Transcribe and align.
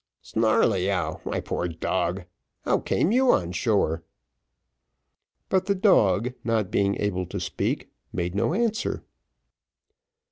"Snarleyyow, 0.23 1.21
my 1.23 1.39
poor 1.39 1.67
dog! 1.67 2.23
how 2.61 2.79
came 2.79 3.11
you 3.11 3.31
on 3.31 3.51
shore?" 3.51 4.01
But 5.47 5.67
the 5.67 5.75
dog 5.75 6.33
not 6.43 6.71
being 6.71 6.95
able 6.99 7.27
to 7.27 7.39
speak, 7.39 7.91
made 8.11 8.33
no 8.33 8.55
answer. 8.55 9.03